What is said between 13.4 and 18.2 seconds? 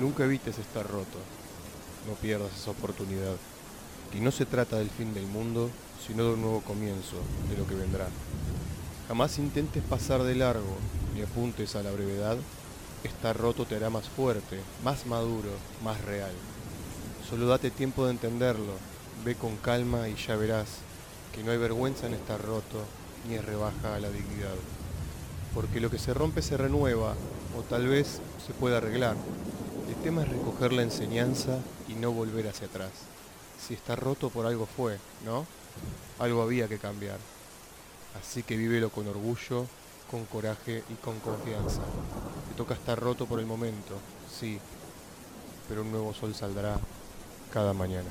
te hará más fuerte, más maduro, más real. Solo date tiempo de